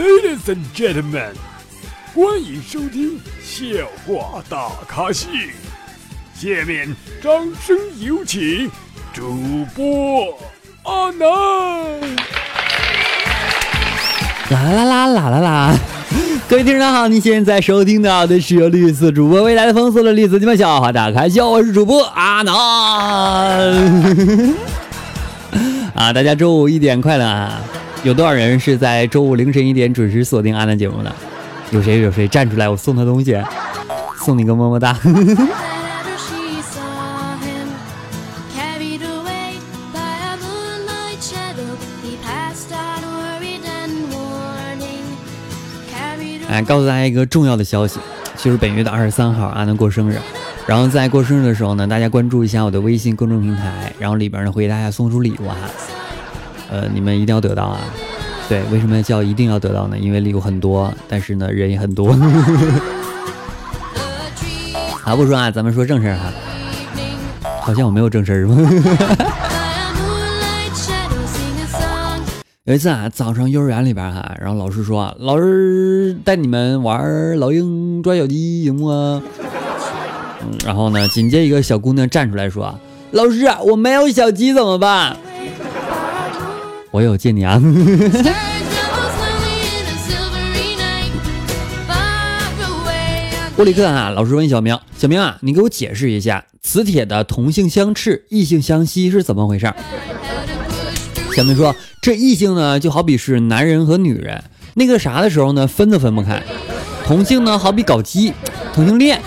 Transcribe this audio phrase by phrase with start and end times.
[0.00, 1.34] Ladies and gentlemen，
[2.14, 3.66] 欢迎收听笑
[4.06, 5.28] 话大咖秀。
[6.34, 7.30] 下面掌
[7.62, 8.70] 声有请
[9.12, 10.38] 主播
[10.84, 11.28] 阿南。
[14.48, 15.76] 啦啦啦啦啦啦！
[16.48, 22.54] 各位听众好，您现在收听到的是由绿色主播未来的风送的绿色鸡巴笑话大咖秀，我是主播阿南。
[25.94, 27.60] 啊，大家周五一点快乐啊！
[28.02, 31.14] 有多少人是在周五凌晨一点准时锁定阿南节目的？
[31.70, 33.36] 有谁有谁站出来，我送他东西，
[34.24, 34.98] 送你个么么哒。
[46.48, 48.00] 哎，告诉大家一个重要的消息，
[48.36, 50.18] 就是本月的二十三号阿南过生日，
[50.66, 55.54] 然后在过生日的时候呢，大家关注一下我的微信公众平台，然后里边呢会给大家送出礼物哈。
[56.70, 57.80] 呃，你们一定要得到啊！
[58.48, 59.98] 对，为什么叫一定要得到呢？
[59.98, 62.12] 因为礼物很多，但是呢人也很多。
[65.02, 66.32] 好， 不说啊，咱们说正事儿哈。
[67.60, 68.56] 好像我没有正事儿是吗？
[72.64, 78.88] 有一次啊，早上幼儿园里边哈，然后老师说，老师带你们玩老鹰抓小鸡行不？
[78.90, 79.22] 嗯，
[80.64, 82.78] 然后呢，紧接一个小姑娘站出来说，
[83.10, 85.16] 老师，我没有小鸡怎么办？
[86.90, 87.60] 我有借你啊！
[93.56, 99.72] 物理课啊，老师问小明：“小明啊，你给我解释一下，磁铁的同性相斥，异性相吸是怎么回事？”
[101.36, 104.42] 小明说：“这异性呢，就好比是男人和女人，
[104.74, 106.40] 那个啥的时候呢，分都分不开；
[107.06, 108.32] 同性呢，好比搞基，
[108.74, 109.20] 同性恋，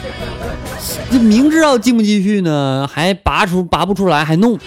[1.12, 4.60] 这明知道进不进去呢，还拔出拔不出来，还弄。”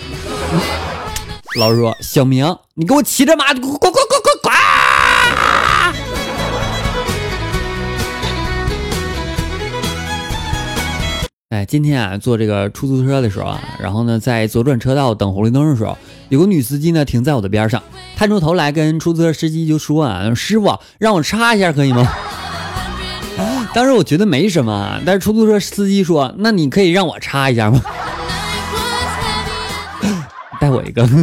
[1.56, 4.52] 老师说：“小明，你给我骑着马，滚滚滚滚滚滚！”
[11.48, 15.97] 哎，今天啊，坐这个出租车的时候啊，然后呢，在左转车道等红绿灯的时候，
[16.28, 17.82] 有个女司机呢停在我的边上，
[18.16, 22.06] 探出头来跟出租车司机就说啊：“师傅，让我插一下可以吗？”
[23.72, 27.81] 当时我觉得没什么，但是出租车司机说：“那你可以让我插一下吗？”
[30.61, 31.06] 带我一个。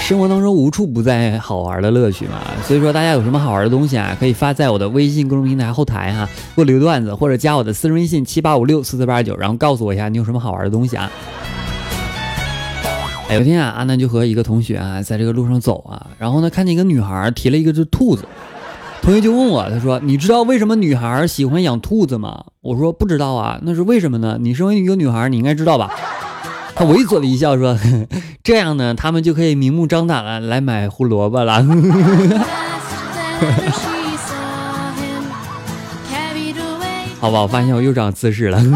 [0.00, 11.10] 生活当中无处不在好玩的乐趣嘛，所以说大家有什么好玩的东西啊，可以发在我的微信公众平台后台哈，给我留段子或者加我的私人微信七八五六四四八九，然后告诉我一下你有什么好玩的东西啊。
[13.30, 18.24] 有天啊，阿南就和一个同学啊在这个路上走啊，然后呢看见一个女孩提了一个只兔子。
[19.02, 24.36] 同学就问我，他说：“你知道为什么女孩喜欢养兔子吗？”我说：“不知道啊，那是为什么呢？
[24.38, 25.90] 你身为一个女孩，你应该知道吧？”
[26.76, 27.76] 他猥琐的一笑说
[28.44, 31.64] ：“这样呢，他们就可以明目张胆的来买胡萝卜了。”
[37.18, 38.60] 好吧，我发现我又长姿势了。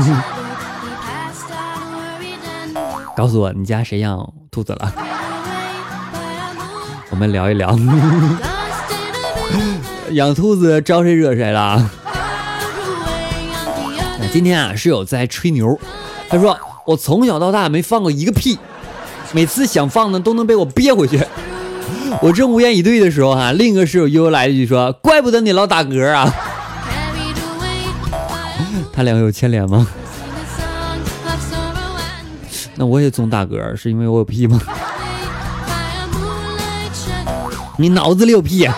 [3.14, 4.92] 告诉我，你家谁养兔子了？
[7.10, 7.76] 我们聊一聊。
[10.12, 11.90] 养兔子招谁惹谁了？
[14.32, 15.78] 今天啊，室友在吹牛，
[16.28, 18.58] 他说我从小到大没放过一个屁，
[19.32, 21.20] 每次想放呢都能被我憋回去。
[22.20, 26.32] 我正无言以对的时候，哈，另一个室友又来一句说：“怪不得你老打嗝啊！”
[28.92, 29.86] 他两个有牵连吗？
[32.76, 34.60] 那我也总打嗝，是因为我有屁吗？
[37.78, 38.68] 你脑子里有屁？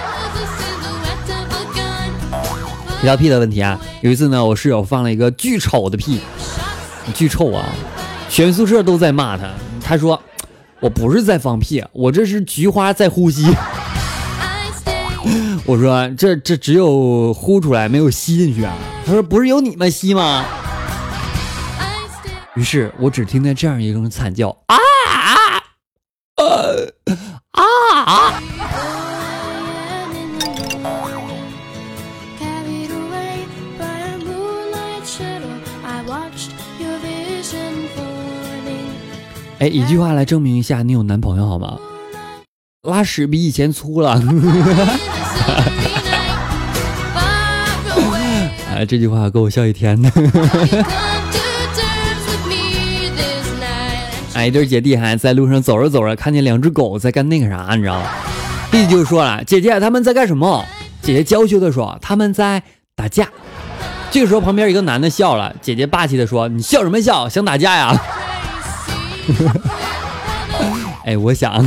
[3.05, 6.23] 提到屁的问题啊，有一次呢，我室友放了一个巨丑的屁，
[7.13, 7.67] 巨臭啊，
[8.31, 9.45] 全宿舍都在骂他。
[9.83, 10.19] 他说
[10.81, 13.45] ：“我不是在放屁，我这是菊花在呼吸。
[15.67, 18.75] ”我说：“这这只有呼出来，没有吸进去啊。”
[19.05, 20.43] 他说：“不是有你们吸吗？”
[22.57, 24.79] 于是我只听见这样一声惨叫啊
[39.65, 41.79] 哎，一句话来证明一下你有男朋友好吗？
[42.83, 44.21] 拉屎比以前粗了。
[48.75, 50.13] 哎，这句话够我笑一天的。
[54.35, 58.07] 哎，一对姐弟还在路上走着走着，看见两只狗在干那个啥，你知道吗？
[58.71, 60.63] 弟弟就说了：“姐姐，他们在干什么？”
[61.01, 62.63] 姐姐娇羞的说：“他们在
[62.95, 63.27] 打架。”
[64.13, 67.31] 这个时候旁边一个男的笑了，姐姐霸气的说：“你笑什么笑？
[67.31, 67.99] 想打架呀？”
[71.05, 71.53] 哎，我想。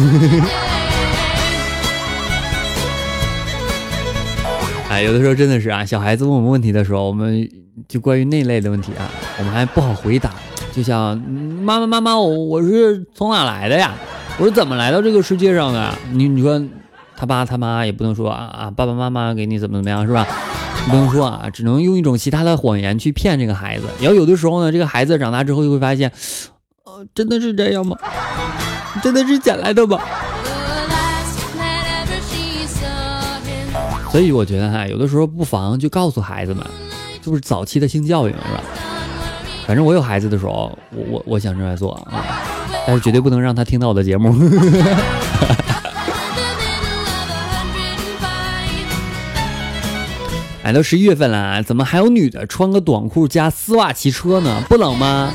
[4.89, 7.47] 哎，有的时候真的是啊，小孩子问我们问题的时候，我们
[7.87, 10.31] 就关于那类的问题啊，我们还不好回答。
[10.71, 13.93] 就像妈妈妈妈，我我是从哪来的呀？
[14.39, 15.93] 我是怎么来到这个世界上的？
[16.11, 16.63] 你你说
[17.15, 20.25] 他爸他妈也不能说啊啊，爸爸妈妈给你怎么怎么样是吧？
[20.89, 23.85] 不能说啊，只能用一种其他的谎言去骗这个孩子。
[23.99, 26.11] 然后有的时候呢，这个孩子长大之后就会发现，
[27.13, 27.97] 真的是这样吗？
[29.03, 29.99] 真的是捡来的吗？
[34.11, 36.65] 所以我觉得哈，有的时候不妨就告诉孩子们，
[37.21, 38.63] 就是早期的性教育，是吧？
[39.67, 42.23] 反正我有孩子的时候，我我我想这样做啊，
[42.87, 44.33] 但是绝对不能让他听到我的节目。
[50.63, 54.63] 哎，都十一月份了，怎么还有女的穿个短裤加丝袜骑车呢？
[54.67, 55.31] 不冷吗？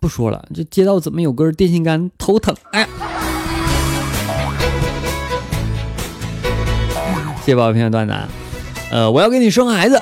[0.00, 2.10] 不说了，这街道怎么有根电线杆？
[2.16, 2.54] 头疼！
[2.72, 2.88] 哎呀。
[7.40, 8.14] 谢谢宝宝片段子，
[8.90, 10.00] 呃，我要给你生孩子，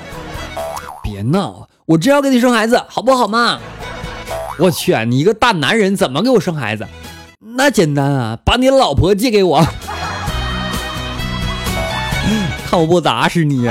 [1.03, 3.59] 别闹，我真要给你生孩子，好不好嘛？
[4.59, 6.87] 我去，你一个大男人怎么给我生孩子？
[7.57, 9.67] 那简单啊，把你老婆借给我，
[12.69, 13.69] 看我不打死你！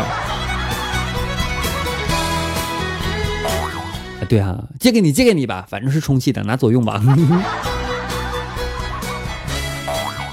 [4.28, 7.02] 对啊，借给你，借给你吧，反正是充气的，拿走用吧。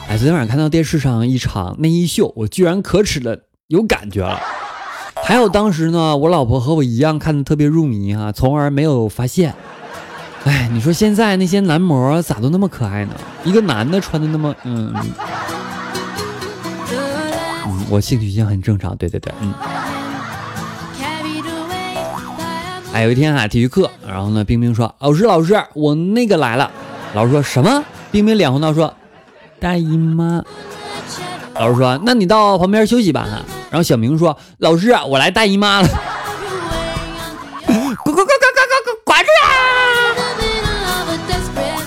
[0.08, 4.38] 哎，昨天晚上看到电视上一场内衣秀，我居然可耻的有感觉了。
[5.23, 9.55] 还有当时呢，我老婆和我一样看的特别入迷哈，从而没有发现。
[10.44, 13.14] 哎，你说现在那些男模咋都那么可爱呢？
[13.44, 14.55] 一个男的穿的那么……
[14.64, 14.94] 嗯
[17.67, 19.55] 嗯，我性取向很正常，对对对，嗯。
[22.94, 26.70] 哎，有一天啊，体育课，然后呢，冰冰说：“老师，老师，我那个来了。”
[27.12, 27.82] 老师说什么？
[28.12, 28.94] 冰冰脸红到说。
[29.58, 30.41] 大姨妈，
[31.55, 35.88] 老师说：“那你到旁边休息吧。”哈，然后小明说：“老师，我来大姨妈了。”
[37.67, 39.50] 滚滚滚滚滚滚滚出来！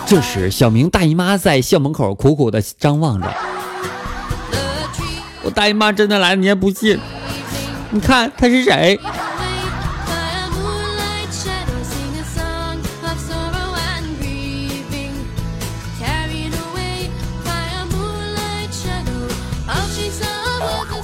[0.05, 3.33] 这时，小明大姨妈在校门口苦苦的张望着。
[5.41, 6.99] 我大姨妈真的来了，你还不信？
[7.91, 8.99] 你看她是谁？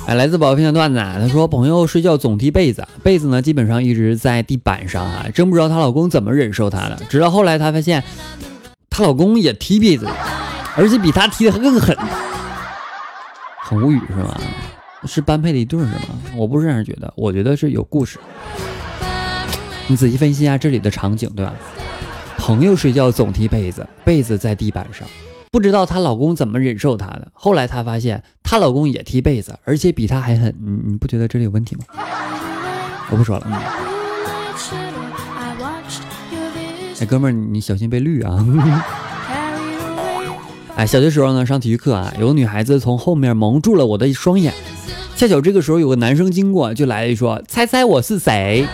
[0.06, 7.00] 哎，来自宝片的段子啊，他说朋友睡觉总踢被子，被子呢基本上一直在地板上啊，真不知道她老公怎么忍受她的。
[7.10, 8.04] 直到后来她发现，
[8.90, 10.06] 她老公也踢被子，
[10.76, 11.96] 而且比她踢的更狠，
[13.62, 14.38] 很无语是吗？
[15.06, 15.94] 是般配的一对是吗？
[16.36, 18.20] 我不是这样觉得，我觉得是有故事。
[19.88, 21.54] 你仔细分析一下这里的场景，对吧？
[22.38, 25.08] 朋友睡觉总踢被子，被子在地板上。
[25.54, 27.28] 不知道她老公怎么忍受她的。
[27.32, 30.52] 后来她发现，她老公也踢被子，而且比她还狠。
[30.60, 31.84] 你你不觉得这里有问题吗？
[33.12, 33.46] 我不说了。
[37.00, 38.44] 哎，哥们儿，你小心被绿啊！
[40.76, 44.52] 哎，小学时候呢，上体育课啊，有个女孩子从后面蒙住了我的双眼。
[45.16, 48.68] 恰巧这个时候有个男生经过，就来了一说：“猜猜我是谁？”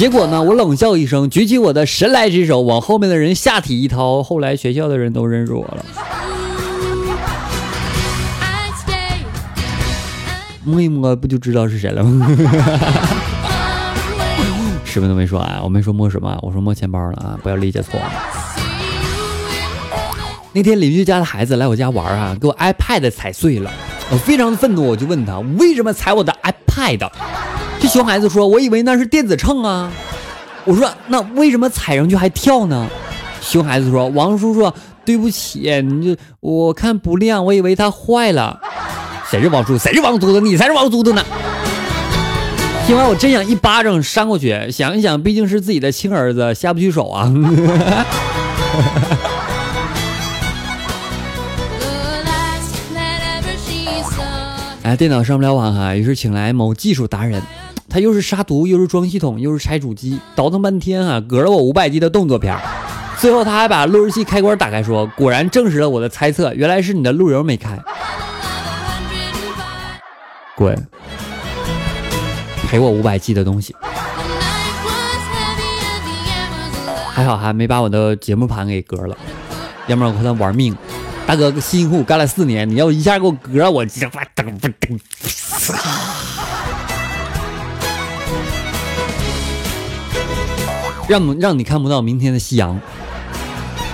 [0.00, 0.42] 结果呢？
[0.42, 4.22] 我冷笑一声，举起我的神来之手，往后面的人下体一掏。
[4.22, 5.84] 后来学校的人都认识我了。
[10.64, 12.26] 摸一摸，不就知道是谁了吗？
[14.86, 18.10] 什么都没说啊，我没说摸什么，我说摸钱包了啊，不要理解错了。
[20.54, 23.70] 那天邻居家的孩子来我家玩啊，给我 iPad 踩碎了，
[24.10, 27.10] 我非常的愤怒，我就问他为什么踩我的 iPad。
[27.80, 29.90] 这熊孩子说：“我以为那是电子秤啊。”
[30.66, 32.86] 我说：“那为什么踩上去还跳呢？”
[33.40, 34.70] 熊孩子说：“王叔叔，
[35.04, 38.60] 对不起，你就我看不亮，我以为它坏了。”
[39.30, 39.78] 谁是王叔？
[39.78, 40.40] 谁是王秃子？
[40.40, 41.24] 你才是王秃子呢！
[42.86, 44.70] 听完我真想一巴掌扇过去。
[44.70, 47.32] 想一想，毕竟是自己的亲儿子，下不去手啊。
[54.82, 57.40] 哎，电脑上不了网哈，于是请来某技术达人。
[57.90, 62.56] 他又是杀毒，又是装系统，又是拆主机，倒腾半天啊，隔了我五百 G 的动作片。
[63.18, 67.78] 最后他还把路由器开关打开，说：“果然证实了我的猜测，原来是你的路由没开。”
[70.56, 70.86] 滚！
[72.68, 73.74] 赔我五百 G 的东西。
[77.12, 79.16] 还好还没把我的节目盘给割了，
[79.88, 80.74] 要不然我和他玩命。
[81.26, 84.98] 大哥辛辛苦苦干了四年，你要一下给我割，我这噔噔噔。
[91.10, 92.80] 让让你看不到明天的夕阳。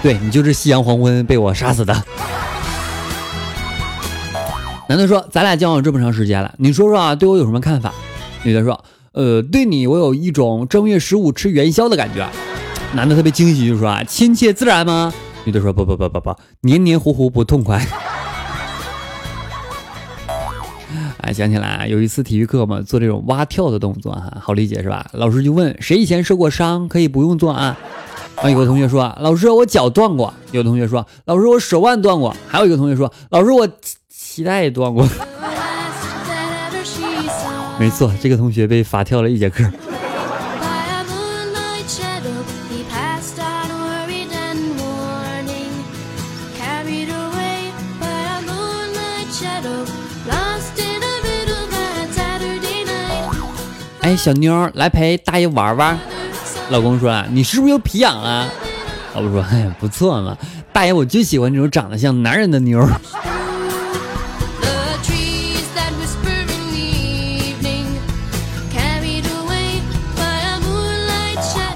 [0.03, 2.05] 对你就是夕阳黄昏被我杀死的。
[4.87, 7.95] 男的说：“咱俩交往这么长时间了，你说说啊，对我有什么看法？”
[8.45, 12.29] 女的说：“呃，对你我有一种正月十五吃元宵的感觉。”
[12.93, 15.11] 男的特别惊喜，就说：“啊，亲切自然吗？”
[15.45, 17.85] 女的说：“不不不不不，黏黏糊糊不痛快。”
[21.23, 25.07] 哎，想起来有一次体育课嘛，做这种蛙跳的动作哈，好理解是吧？
[25.13, 27.77] 老师就问谁以前受过伤，可以不用做啊？
[28.37, 33.69] 啊，有个同学说：“老师，我脚断过。”有同学说：“老师，我手腕断过。”还有一个同学说：“老师，我。”
[34.37, 35.07] 脐带也断过，
[37.81, 39.65] 没错，这个同学被罚跳了一节课。
[54.07, 55.99] 哎，小妞来陪大爷玩玩。
[56.71, 58.49] 老公说：“你是不是又皮痒了？”
[59.17, 60.39] 老婆说：“哎呀，不错嘛，
[60.73, 62.81] 大爷我就喜欢这种长得像男人的妞。”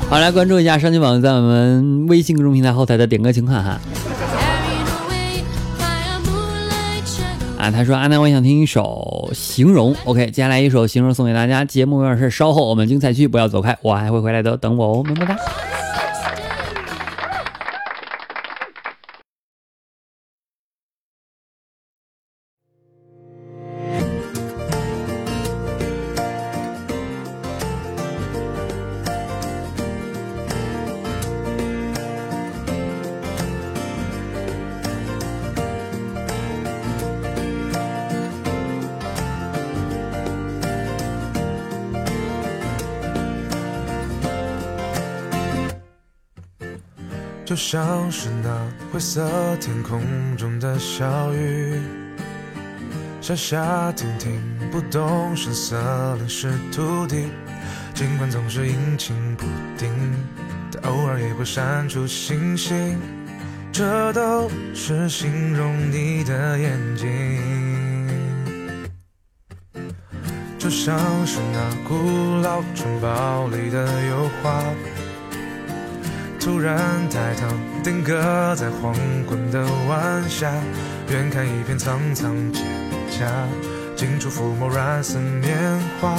[0.08, 3.80] 好，来关注一下上期榜在我们微信公众平台后台的点歌情况哈。
[7.61, 9.95] 啊，他说阿南，我想听一首形容。
[10.07, 11.62] OK，接下来一首形容送给大家。
[11.62, 15.37] 节目有点事，稍后我们精彩区不要走开，我还会回来的，等我哦，么么哒。
[47.73, 48.50] 像是那
[48.93, 50.03] 灰色天空
[50.37, 51.81] 中的小雨，
[53.21, 55.77] 下下停停，不动声色
[56.17, 57.29] 淋湿土地。
[57.95, 59.47] 尽管总是阴晴不
[59.79, 59.89] 定，
[60.73, 62.99] 但偶尔也会闪出星星。
[63.71, 67.09] 这都是形容你的眼睛，
[70.59, 74.61] 就像是那古老城堡里的油画。
[76.40, 76.76] 突然
[77.11, 77.47] 抬头，
[77.85, 78.94] 定格在黄
[79.28, 80.50] 昏的晚霞，
[81.11, 82.62] 远看一片苍苍蒹
[83.11, 83.26] 葭，
[83.94, 86.16] 近处抚摸软似棉花，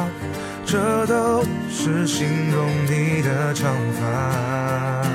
[0.63, 5.07] 这都是形容你的长发。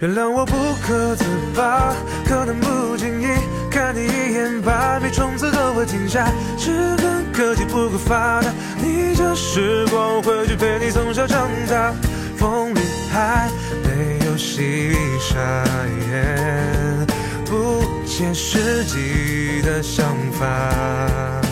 [0.00, 0.54] 原谅我不
[0.86, 1.24] 可自
[1.56, 1.94] 拔，
[2.26, 3.26] 可能不经意
[3.70, 6.30] 看你一眼，百米冲刺都会停下。
[6.58, 8.52] 只恨科技不够发达，
[8.82, 11.94] 逆着时光回去陪你从小长大。
[12.36, 13.50] 风里还
[13.84, 15.64] 没有西沙，
[17.44, 21.47] 不切实际的想法。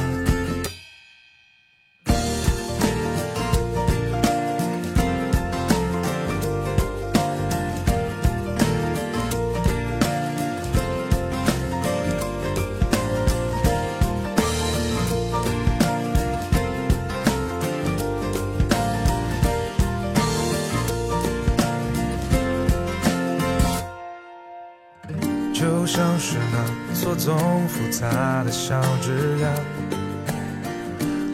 [27.96, 29.48] 综复杂的小枝桠，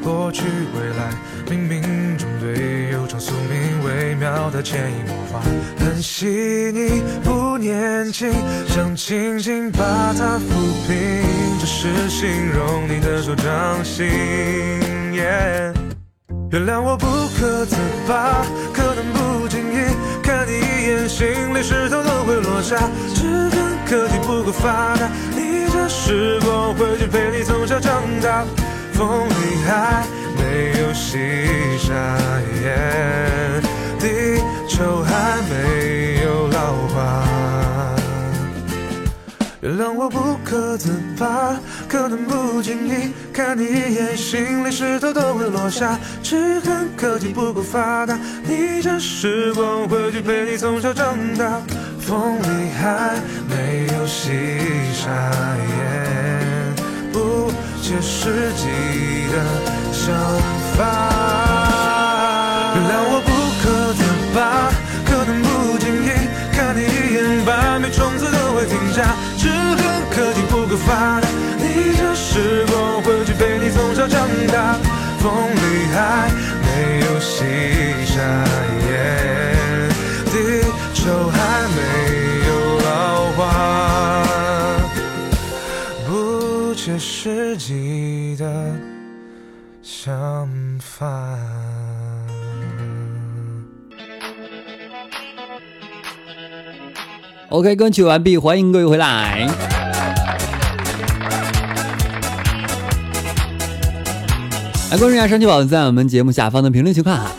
[0.02, 1.12] 过去未来
[1.48, 5.40] 冥冥中对悠长宿命微妙的潜移默化，
[5.78, 6.26] 很细
[6.72, 8.32] 腻不年轻，
[8.68, 10.52] 想轻轻把它抚
[10.86, 14.06] 平，这是形容你的手掌心。
[15.14, 17.06] 原谅我不
[17.38, 17.76] 可自
[18.06, 19.76] 拔，可能不经意
[20.22, 22.76] 看你一眼，心里石头都会落下。
[23.14, 23.72] 只恨。
[23.84, 25.06] 科技不够发达，
[25.72, 28.44] 着时光回去陪你从小长大。
[28.92, 29.32] 风里
[29.66, 30.04] 还
[30.36, 31.18] 没有西
[31.78, 31.92] 沙，
[33.98, 34.38] 地
[34.68, 37.24] 球还没有老化。
[39.62, 41.56] 原谅我不可自拔，
[41.88, 45.98] 可能不经意看你一眼，心里石头都会落下。
[46.22, 51.60] 只恨科技不够发达，逆着时光回去陪你从小长大。
[52.04, 53.14] 风里还
[53.48, 54.32] 没有细
[54.92, 55.06] 沙，
[57.12, 58.66] 不切实际
[59.30, 59.34] 的
[59.92, 60.12] 想
[60.76, 60.80] 法。
[62.74, 63.30] 原谅我不
[63.62, 64.02] 可自
[64.34, 64.38] 拔，
[65.06, 66.10] 可能不经意
[66.52, 69.14] 看你一眼，百米冲刺都会停下。
[69.38, 69.80] 只恨
[70.10, 71.28] 科技不够发达，
[71.58, 74.76] 逆着时光回去陪你从小长大。
[75.22, 76.28] 风里还
[76.66, 77.44] 没有西
[86.98, 88.46] 实际的
[89.82, 90.48] 想
[90.80, 91.36] 法。
[97.50, 99.46] OK，歌曲完毕，欢迎各位回来。
[104.90, 107.30] 来关注一下神奇宝在我们节目下方的评论区看哈。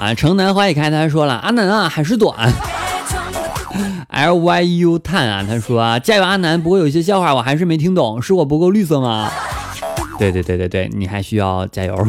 [0.00, 2.50] 啊，城南花已开，他说了，阿南啊，还是短。
[4.10, 9.30] L Y U 探啊，他说加油阿南，不过有些笑话我还是没听懂，是我不够绿色吗？
[10.18, 11.96] 对对对对对，你还需要加油。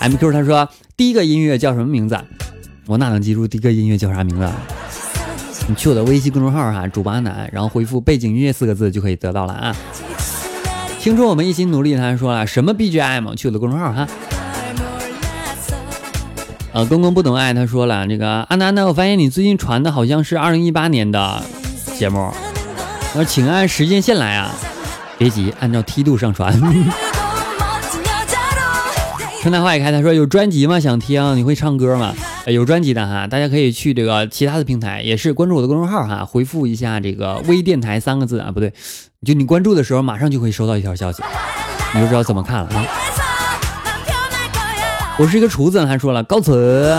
[0.00, 2.18] M Q 他说第一个音乐叫什么名字？
[2.86, 4.48] 我哪能记住第一个音乐叫啥名字？
[5.68, 9.74] 你去我的微信公众号哈，主播阿南，然后回复背景音乐四个字就可以得到了啊。
[10.98, 13.34] 听说我们一心努力，他说了什么 B G M？
[13.34, 14.06] 去我的公众号哈。
[16.72, 21.42] 呃，公公不懂爱，他说了，这个阿南呢，我发现你最近传的好像是二零一八年的
[21.98, 22.32] 节目，
[23.14, 24.50] 那请按时间线来啊，
[25.18, 26.58] 别急，按照梯度上传。
[29.42, 30.80] 春暖花开，他说有专辑吗？
[30.80, 31.36] 想听？
[31.36, 32.14] 你会唱歌吗？
[32.46, 38.72] 有专辑的哈，大家可以去这个其他的平台，也是关注我的公众号哈，回复一下这个微电台三个字啊，不对，
[39.26, 41.22] 就你关注的时候，马上就会收到一条消息，
[41.94, 42.86] 你就知道怎么看了啊。
[45.18, 46.96] 我是一个厨子，他说了告辞。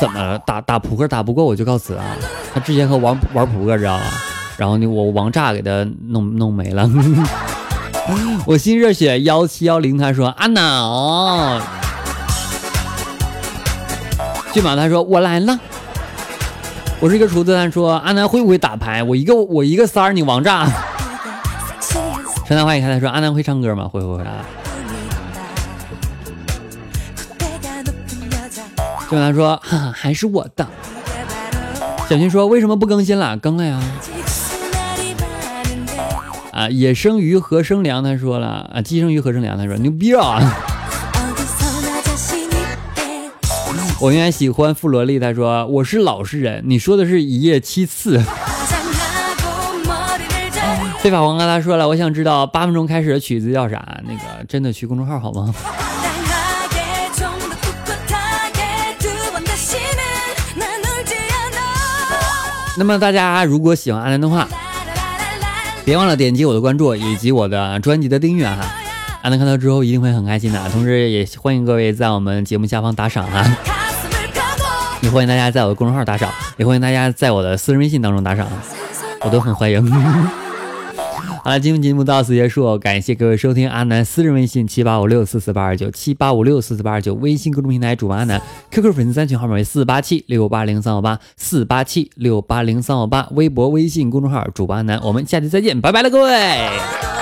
[0.00, 0.38] 怎么？
[0.46, 2.04] 打打扑克打不过我就告辞啊？
[2.52, 4.04] 他之前和玩玩扑克知道吗？
[4.56, 6.90] 然后呢，我王炸给他弄弄没了。
[8.46, 11.60] 我心热血幺七幺零，他说阿脑。
[14.52, 15.58] 骏马他说我来了。
[16.98, 19.02] 我是一个厨子，他说阿南会不会打牌？
[19.02, 20.66] 我一个我一个三儿，你王炸。
[22.46, 23.88] 陈南欢迎看他说阿南会唱歌吗？
[23.88, 24.44] 会会会啊。
[29.12, 30.66] 就跟他说，哈哈，还是我的。
[32.08, 33.36] 小新说，为什么不更新了？
[33.36, 33.78] 更了呀。
[36.50, 40.40] 啊，野生鱼和生粮他说了，啊，寄生鱼和生粮他说牛逼啊。
[44.00, 48.18] 我原来喜欢富萝莉，他说我是老实人，你说的是一夜七次。
[51.00, 54.00] 非法王刚他说了，我想知道八分钟开始的曲子叫啥？
[54.04, 55.54] 那个真的去公众号好吗？
[62.82, 64.48] 那么大家如果喜欢阿南的话，
[65.84, 68.56] 别忘了点击我的关注以及我的专辑的订阅哈。
[69.22, 73.46] 阿南看到之后一定会很开心的，同时也欢迎各位在我们节目下方打赏哈。
[75.00, 78.48] 也欢迎大家在我的公众号打赏，也欢迎大家在我的私人微信当中打赏，
[79.20, 80.41] 我都很欢迎。
[81.44, 97.21] 好了，今天节目到此结束，感谢各位收听阿南私人微信七八五六四四八二九七八五六四四八二九，微信公众平台主播阿南，QQ 粉丝三群号码为四八七六八零三五八四八七六八零三五八，微博、微信公众号主播阿南，我们下期再见，拜拜了各位。